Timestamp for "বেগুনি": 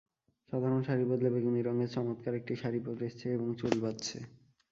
1.33-1.61